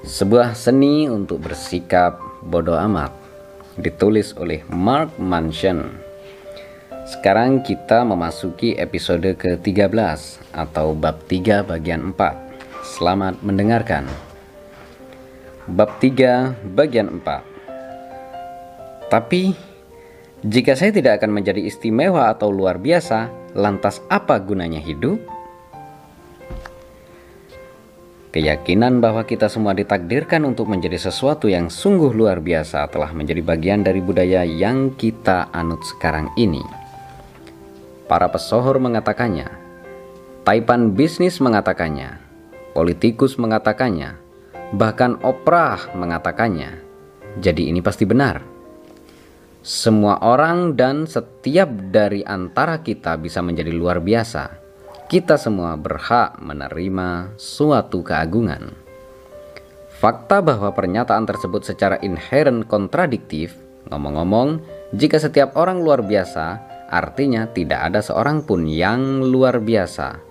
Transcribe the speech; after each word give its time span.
Sebuah 0.00 0.56
seni 0.56 1.12
untuk 1.12 1.44
bersikap 1.44 2.16
bodoh 2.40 2.80
amat 2.88 3.12
ditulis 3.76 4.32
oleh 4.32 4.64
Mark 4.72 5.20
Manson. 5.20 5.92
Sekarang 7.04 7.60
kita 7.60 8.00
memasuki 8.08 8.72
episode 8.80 9.36
ke-13 9.36 9.92
atau 10.56 10.96
bab 10.96 11.20
3 11.28 11.68
bagian 11.68 12.16
4. 12.16 12.16
Selamat 12.80 13.44
mendengarkan. 13.44 14.08
Bab 15.68 16.00
3 16.00 16.56
bagian 16.72 17.20
4. 17.20 19.12
Tapi 19.12 19.52
jika 20.40 20.80
saya 20.80 20.96
tidak 20.96 21.20
akan 21.20 21.44
menjadi 21.44 21.60
istimewa 21.60 22.32
atau 22.32 22.48
luar 22.48 22.80
biasa, 22.80 23.52
lantas 23.52 24.00
apa 24.08 24.40
gunanya 24.40 24.80
hidup? 24.80 25.39
Keyakinan 28.30 29.02
bahwa 29.02 29.26
kita 29.26 29.50
semua 29.50 29.74
ditakdirkan 29.74 30.46
untuk 30.46 30.70
menjadi 30.70 30.94
sesuatu 30.94 31.50
yang 31.50 31.66
sungguh 31.66 32.14
luar 32.14 32.38
biasa 32.38 32.86
telah 32.86 33.10
menjadi 33.10 33.42
bagian 33.42 33.82
dari 33.82 33.98
budaya 33.98 34.46
yang 34.46 34.94
kita 34.94 35.50
anut 35.50 35.82
sekarang 35.82 36.30
ini. 36.38 36.62
Para 38.06 38.30
pesohor 38.30 38.78
mengatakannya, 38.78 39.50
taipan 40.46 40.94
bisnis 40.94 41.42
mengatakannya, 41.42 42.22
politikus 42.70 43.34
mengatakannya, 43.34 44.14
bahkan 44.78 45.18
Oprah 45.26 45.90
mengatakannya. 45.98 46.86
Jadi 47.42 47.66
ini 47.66 47.82
pasti 47.82 48.06
benar. 48.06 48.46
Semua 49.66 50.22
orang 50.22 50.78
dan 50.78 51.10
setiap 51.10 51.66
dari 51.90 52.22
antara 52.22 52.78
kita 52.78 53.18
bisa 53.18 53.42
menjadi 53.42 53.74
luar 53.74 53.98
biasa 53.98 54.69
kita 55.10 55.34
semua 55.34 55.74
berhak 55.74 56.38
menerima 56.38 57.34
suatu 57.34 57.98
keagungan. 58.06 58.70
Fakta 59.98 60.38
bahwa 60.38 60.70
pernyataan 60.70 61.26
tersebut 61.26 61.66
secara 61.66 61.98
inherent 61.98 62.70
kontradiktif, 62.70 63.58
ngomong-ngomong, 63.90 64.62
jika 64.94 65.18
setiap 65.18 65.58
orang 65.58 65.82
luar 65.82 66.06
biasa, 66.06 66.62
artinya 66.94 67.50
tidak 67.50 67.90
ada 67.90 68.06
seorang 68.06 68.46
pun 68.46 68.70
yang 68.70 69.26
luar 69.26 69.58
biasa, 69.58 70.22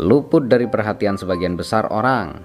luput 0.00 0.48
dari 0.48 0.64
perhatian 0.64 1.20
sebagian 1.20 1.52
besar 1.52 1.92
orang, 1.92 2.40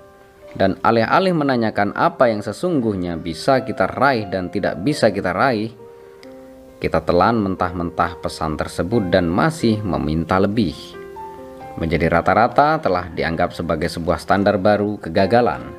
dan 0.59 0.75
alih-alih 0.83 1.39
menanyakan 1.39 1.95
apa 1.95 2.27
yang 2.27 2.43
sesungguhnya 2.43 3.15
bisa 3.15 3.63
kita 3.63 3.87
raih 3.87 4.27
dan 4.27 4.51
tidak 4.51 4.75
bisa 4.83 5.07
kita 5.07 5.31
raih, 5.31 5.71
kita 6.83 6.99
telan 7.07 7.39
mentah-mentah 7.39 8.19
pesan 8.19 8.59
tersebut 8.59 9.07
dan 9.07 9.31
masih 9.31 9.79
meminta 9.87 10.35
lebih 10.35 10.96
menjadi 11.77 12.09
rata-rata 12.09 12.81
telah 12.81 13.07
dianggap 13.13 13.53
sebagai 13.53 13.87
sebuah 13.87 14.17
standar 14.17 14.57
baru 14.57 14.97
kegagalan. 14.97 15.69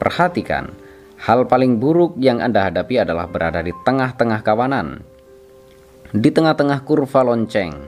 Perhatikan, 0.00 0.72
hal 1.20 1.44
paling 1.48 1.76
buruk 1.76 2.16
yang 2.16 2.40
Anda 2.40 2.68
hadapi 2.68 3.04
adalah 3.04 3.28
berada 3.28 3.60
di 3.60 3.72
tengah-tengah 3.84 4.40
kawanan. 4.40 5.04
Di 6.16 6.32
tengah-tengah 6.32 6.84
kurva 6.88 7.20
lonceng, 7.24 7.84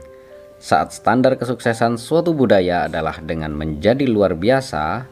saat 0.59 0.91
standar 0.91 1.39
kesuksesan 1.39 1.95
suatu 1.95 2.35
budaya 2.35 2.85
adalah 2.85 3.17
dengan 3.23 3.55
menjadi 3.55 4.05
luar 4.05 4.35
biasa, 4.35 5.07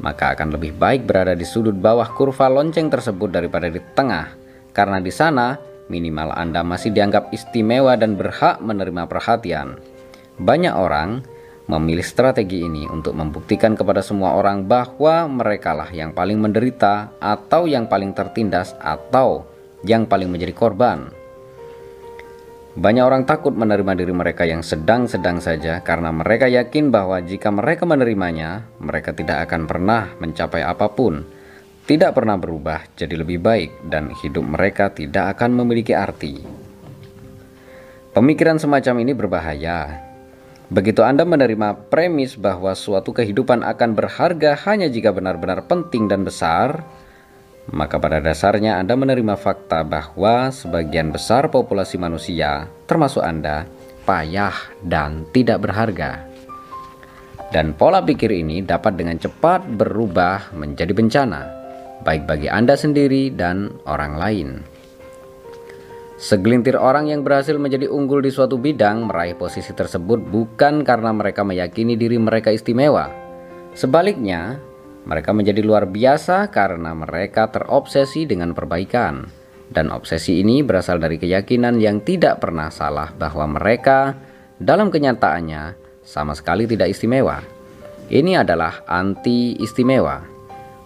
maka 0.00 0.36
akan 0.36 0.54
lebih 0.54 0.76
baik 0.76 1.08
berada 1.08 1.32
di 1.32 1.44
sudut 1.48 1.72
bawah 1.72 2.06
kurva 2.14 2.52
lonceng 2.52 2.92
tersebut 2.92 3.32
daripada 3.32 3.72
di 3.72 3.80
tengah, 3.96 4.36
karena 4.76 5.00
di 5.00 5.08
sana 5.08 5.56
minimal 5.88 6.36
Anda 6.36 6.60
masih 6.62 6.94
dianggap 6.94 7.34
istimewa 7.34 7.96
dan 7.98 8.14
berhak 8.14 8.60
menerima 8.62 9.08
perhatian. 9.08 9.80
Banyak 10.40 10.74
orang 10.76 11.24
memilih 11.70 12.02
strategi 12.02 12.66
ini 12.66 12.90
untuk 12.90 13.14
membuktikan 13.14 13.78
kepada 13.78 14.02
semua 14.02 14.34
orang 14.34 14.66
bahwa 14.66 15.30
merekalah 15.30 15.86
yang 15.94 16.10
paling 16.10 16.42
menderita 16.42 17.14
atau 17.22 17.70
yang 17.70 17.86
paling 17.86 18.10
tertindas 18.10 18.74
atau 18.82 19.46
yang 19.86 20.10
paling 20.10 20.26
menjadi 20.26 20.50
korban. 20.50 21.14
Banyak 22.74 23.04
orang 23.06 23.22
takut 23.26 23.54
menerima 23.54 23.98
diri 23.98 24.14
mereka 24.14 24.46
yang 24.46 24.62
sedang-sedang 24.62 25.42
saja 25.42 25.82
karena 25.82 26.10
mereka 26.10 26.50
yakin 26.50 26.90
bahwa 26.90 27.18
jika 27.22 27.50
mereka 27.54 27.86
menerimanya, 27.86 28.66
mereka 28.82 29.14
tidak 29.14 29.46
akan 29.46 29.66
pernah 29.66 30.10
mencapai 30.18 30.62
apa 30.62 30.86
pun, 30.90 31.22
tidak 31.86 32.14
pernah 32.14 32.38
berubah 32.38 32.86
jadi 32.94 33.14
lebih 33.18 33.42
baik, 33.42 33.90
dan 33.90 34.14
hidup 34.22 34.46
mereka 34.46 34.90
tidak 34.90 35.34
akan 35.38 35.58
memiliki 35.58 35.94
arti. 35.94 36.38
Pemikiran 38.10 38.58
semacam 38.58 38.94
ini 39.02 39.12
berbahaya 39.14 40.09
Begitu 40.70 41.02
Anda 41.02 41.26
menerima 41.26 41.90
premis 41.90 42.38
bahwa 42.38 42.70
suatu 42.78 43.10
kehidupan 43.10 43.66
akan 43.66 43.90
berharga 43.98 44.54
hanya 44.70 44.86
jika 44.86 45.10
benar-benar 45.10 45.66
penting 45.66 46.06
dan 46.06 46.22
besar, 46.22 46.86
maka 47.74 47.98
pada 47.98 48.22
dasarnya 48.22 48.78
Anda 48.78 48.94
menerima 48.94 49.34
fakta 49.34 49.82
bahwa 49.82 50.54
sebagian 50.54 51.10
besar 51.10 51.50
populasi 51.50 51.98
manusia, 51.98 52.70
termasuk 52.86 53.18
Anda, 53.18 53.66
payah 54.06 54.54
dan 54.86 55.26
tidak 55.34 55.66
berharga. 55.66 56.22
Dan 57.50 57.74
pola 57.74 57.98
pikir 57.98 58.30
ini 58.30 58.62
dapat 58.62 58.94
dengan 58.94 59.18
cepat 59.18 59.66
berubah 59.74 60.54
menjadi 60.54 60.94
bencana, 60.94 61.50
baik 62.06 62.30
bagi 62.30 62.46
Anda 62.46 62.78
sendiri 62.78 63.34
dan 63.34 63.74
orang 63.90 64.14
lain. 64.14 64.69
Segelintir 66.20 66.76
orang 66.76 67.08
yang 67.08 67.24
berhasil 67.24 67.56
menjadi 67.56 67.88
unggul 67.88 68.20
di 68.20 68.28
suatu 68.28 68.60
bidang 68.60 69.08
meraih 69.08 69.32
posisi 69.40 69.72
tersebut 69.72 70.20
bukan 70.20 70.84
karena 70.84 71.16
mereka 71.16 71.40
meyakini 71.48 71.96
diri 71.96 72.20
mereka 72.20 72.52
istimewa. 72.52 73.08
Sebaliknya, 73.72 74.60
mereka 75.08 75.32
menjadi 75.32 75.64
luar 75.64 75.88
biasa 75.88 76.52
karena 76.52 76.92
mereka 76.92 77.48
terobsesi 77.48 78.28
dengan 78.28 78.52
perbaikan. 78.52 79.32
Dan 79.72 79.88
obsesi 79.88 80.44
ini 80.44 80.60
berasal 80.60 81.00
dari 81.00 81.16
keyakinan 81.16 81.80
yang 81.80 82.04
tidak 82.04 82.44
pernah 82.44 82.68
salah 82.68 83.08
bahwa 83.16 83.56
mereka 83.56 84.12
dalam 84.60 84.92
kenyataannya 84.92 85.72
sama 86.04 86.36
sekali 86.36 86.68
tidak 86.68 86.92
istimewa. 86.92 87.40
Ini 88.12 88.44
adalah 88.44 88.84
anti-istimewa. 88.84 90.29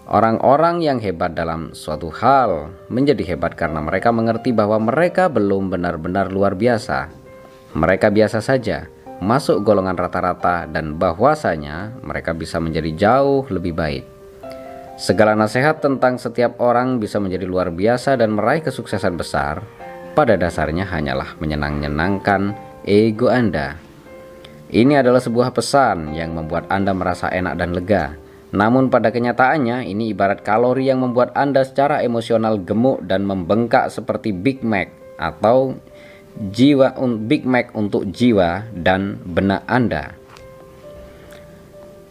Orang-orang 0.05 0.85
yang 0.85 1.01
hebat 1.01 1.33
dalam 1.33 1.73
suatu 1.73 2.13
hal 2.13 2.69
menjadi 2.93 3.33
hebat 3.33 3.57
karena 3.57 3.81
mereka 3.81 4.13
mengerti 4.13 4.53
bahwa 4.53 4.77
mereka 4.77 5.25
belum 5.33 5.73
benar-benar 5.73 6.29
luar 6.29 6.53
biasa. 6.53 7.09
Mereka 7.73 8.13
biasa 8.13 8.37
saja, 8.37 8.85
masuk 9.17 9.65
golongan 9.65 9.97
rata-rata, 9.97 10.69
dan 10.69 11.01
bahwasanya 11.01 11.97
mereka 12.05 12.37
bisa 12.37 12.61
menjadi 12.61 12.93
jauh 12.93 13.49
lebih 13.49 13.73
baik. 13.73 14.05
Segala 14.93 15.33
nasihat 15.33 15.81
tentang 15.81 16.21
setiap 16.21 16.61
orang 16.61 17.01
bisa 17.01 17.17
menjadi 17.17 17.49
luar 17.49 17.73
biasa 17.73 18.13
dan 18.13 18.37
meraih 18.37 18.61
kesuksesan 18.61 19.17
besar, 19.17 19.65
pada 20.13 20.37
dasarnya 20.37 20.85
hanyalah 20.85 21.33
menyenang-nyenangkan 21.41 22.53
ego 22.85 23.33
Anda. 23.33 23.81
Ini 24.69 25.01
adalah 25.01 25.19
sebuah 25.19 25.49
pesan 25.49 26.13
yang 26.13 26.37
membuat 26.37 26.69
Anda 26.69 26.93
merasa 26.93 27.33
enak 27.33 27.57
dan 27.57 27.73
lega 27.73 28.24
namun 28.55 28.87
pada 28.87 29.11
kenyataannya 29.11 29.83
ini 29.91 30.15
ibarat 30.15 30.39
kalori 30.41 30.87
yang 30.87 31.03
membuat 31.03 31.35
Anda 31.35 31.67
secara 31.67 31.99
emosional 32.01 32.63
gemuk 32.63 33.03
dan 33.03 33.27
membengkak 33.27 33.91
seperti 33.91 34.31
Big 34.31 34.63
Mac 34.63 34.89
atau 35.19 35.75
jiwa 36.39 36.95
Big 37.27 37.43
Mac 37.43 37.75
untuk 37.75 38.07
jiwa 38.07 38.63
dan 38.71 39.19
benak 39.27 39.67
Anda. 39.67 40.15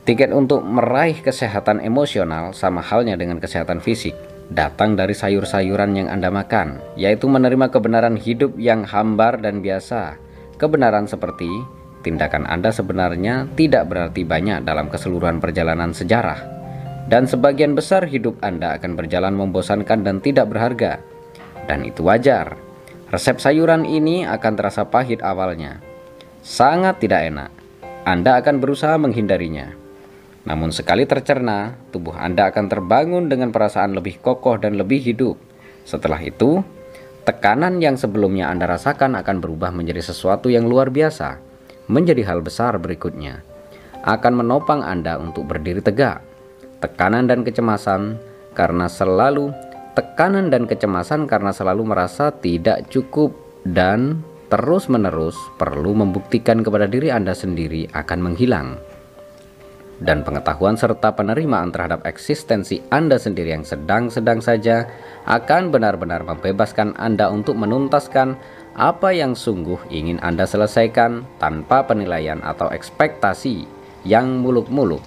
Tiket 0.05 0.37
untuk 0.37 0.61
meraih 0.61 1.17
kesehatan 1.25 1.81
emosional 1.81 2.53
sama 2.53 2.85
halnya 2.85 3.17
dengan 3.17 3.41
kesehatan 3.41 3.81
fisik 3.81 4.13
datang 4.53 5.01
dari 5.01 5.17
sayur-sayuran 5.17 5.97
yang 5.97 6.09
Anda 6.13 6.29
makan, 6.29 6.77
yaitu 7.01 7.25
menerima 7.25 7.73
kebenaran 7.73 8.21
hidup 8.21 8.53
yang 8.61 8.85
hambar 8.85 9.41
dan 9.41 9.65
biasa. 9.65 10.21
Kebenaran 10.61 11.09
seperti 11.09 11.49
tindakan 12.05 12.45
Anda 12.45 12.69
sebenarnya 12.69 13.49
tidak 13.57 13.89
berarti 13.89 14.29
banyak 14.29 14.69
dalam 14.69 14.93
keseluruhan 14.93 15.41
perjalanan 15.41 15.97
sejarah, 15.97 16.45
dan 17.09 17.25
sebagian 17.25 17.73
besar 17.73 18.05
hidup 18.05 18.37
Anda 18.45 18.77
akan 18.77 18.93
berjalan 18.93 19.33
membosankan 19.33 20.05
dan 20.05 20.21
tidak 20.21 20.53
berharga, 20.53 21.01
dan 21.65 21.89
itu 21.89 22.05
wajar. 22.05 22.61
Resep 23.09 23.41
sayuran 23.41 23.89
ini 23.89 24.29
akan 24.29 24.53
terasa 24.53 24.85
pahit 24.85 25.25
awalnya, 25.25 25.81
sangat 26.45 27.01
tidak 27.01 27.25
enak. 27.33 27.51
Anda 28.05 28.45
akan 28.45 28.61
berusaha 28.61 29.01
menghindarinya. 29.01 29.73
Namun 30.45 30.77
sekali 30.77 31.09
tercerna, 31.09 31.73
tubuh 31.89 32.13
Anda 32.21 32.53
akan 32.53 32.69
terbangun 32.69 33.33
dengan 33.33 33.49
perasaan 33.49 33.97
lebih 33.97 34.21
kokoh 34.21 34.61
dan 34.61 34.77
lebih 34.77 35.01
hidup. 35.01 35.41
Setelah 35.89 36.21
itu, 36.21 36.61
tekanan 37.25 37.81
yang 37.81 37.97
sebelumnya 37.97 38.53
Anda 38.53 38.69
rasakan 38.69 39.17
akan 39.17 39.41
berubah 39.41 39.73
menjadi 39.73 40.05
sesuatu 40.05 40.53
yang 40.53 40.69
luar 40.69 40.93
biasa 40.93 41.44
menjadi 41.89 42.25
hal 42.25 42.41
besar 42.41 42.77
berikutnya 42.81 43.45
akan 44.05 44.45
menopang 44.45 44.85
Anda 44.85 45.17
untuk 45.17 45.49
berdiri 45.49 45.81
tegak. 45.81 46.21
Tekanan 46.85 47.25
dan 47.25 47.41
kecemasan 47.41 48.21
karena 48.53 48.87
selalu 48.93 49.49
tekanan 49.97 50.53
dan 50.53 50.69
kecemasan 50.69 51.25
karena 51.25 51.49
selalu 51.57 51.89
merasa 51.89 52.29
tidak 52.29 52.85
cukup 52.93 53.33
dan 53.65 54.21
terus-menerus 54.53 55.35
perlu 55.57 55.97
membuktikan 55.97 56.61
kepada 56.61 56.85
diri 56.85 57.09
Anda 57.09 57.33
sendiri 57.33 57.89
akan 57.97 58.19
menghilang. 58.21 58.77
dan 60.03 60.27
pengetahuan 60.27 60.75
serta 60.75 61.15
penerimaan 61.15 61.71
terhadap 61.71 62.03
eksistensi 62.03 62.83
Anda 62.91 63.15
sendiri 63.15 63.55
yang 63.55 63.63
sedang-sedang 63.63 64.43
saja 64.43 64.91
akan 65.23 65.71
benar-benar 65.71 66.27
membebaskan 66.27 66.99
Anda 66.99 67.31
untuk 67.31 67.55
menuntaskan 67.55 68.35
apa 68.75 69.15
yang 69.15 69.39
sungguh 69.39 69.87
ingin 69.87 70.19
Anda 70.19 70.51
selesaikan 70.51 71.39
tanpa 71.39 71.87
penilaian 71.87 72.43
atau 72.43 72.67
ekspektasi 72.75 73.71
yang 74.03 74.43
muluk-muluk. 74.43 75.03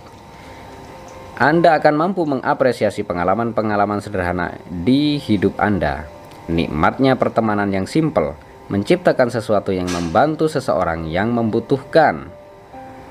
Anda 1.37 1.77
akan 1.77 1.95
mampu 1.99 2.25
mengapresiasi 2.25 3.05
pengalaman-pengalaman 3.05 4.01
sederhana 4.01 4.57
di 4.71 5.21
hidup 5.21 5.59
Anda. 5.61 6.07
Nikmatnya 6.47 7.19
pertemanan 7.19 7.69
yang 7.69 7.85
simpel, 7.85 8.33
menciptakan 8.71 9.29
sesuatu 9.29 9.75
yang 9.75 9.85
membantu 9.91 10.49
seseorang 10.49 11.05
yang 11.11 11.35
membutuhkan. 11.35 12.31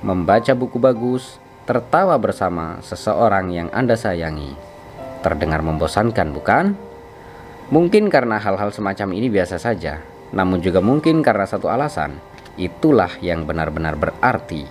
Membaca 0.02 0.52
buku 0.56 0.80
bagus, 0.80 1.38
tertawa 1.68 2.16
bersama 2.16 2.80
seseorang 2.80 3.52
yang 3.52 3.68
Anda 3.70 3.94
sayangi. 3.94 4.56
Terdengar 5.20 5.60
membosankan, 5.60 6.32
bukan? 6.32 6.74
Mungkin 7.70 8.08
karena 8.08 8.42
hal-hal 8.42 8.74
semacam 8.74 9.14
ini 9.14 9.30
biasa 9.30 9.58
saja, 9.58 10.02
namun 10.34 10.58
juga 10.62 10.82
mungkin 10.82 11.22
karena 11.22 11.46
satu 11.46 11.70
alasan. 11.70 12.18
Itulah 12.56 13.20
yang 13.20 13.44
benar-benar 13.44 14.00
berarti. 14.00 14.64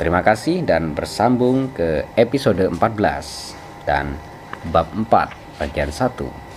Terima 0.00 0.24
kasih 0.24 0.64
dan 0.64 0.96
bersambung 0.96 1.76
ke 1.76 2.08
episode 2.16 2.72
14 2.72 2.80
dan 3.84 4.16
bab 4.72 4.88
4 4.96 5.60
bagian 5.60 5.92
1. 5.92 6.49